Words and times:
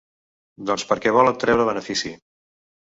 Doncs 0.69 0.87
perquè 0.93 1.15
volen 1.19 1.39
traure 1.45 1.71
benefici. 1.71 2.15